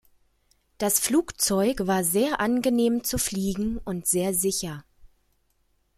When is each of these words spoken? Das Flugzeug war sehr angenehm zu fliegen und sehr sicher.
Das 0.79 0.99
Flugzeug 0.99 1.85
war 1.85 2.03
sehr 2.03 2.39
angenehm 2.39 3.03
zu 3.03 3.19
fliegen 3.19 3.77
und 3.85 4.07
sehr 4.07 4.33
sicher. 4.33 4.83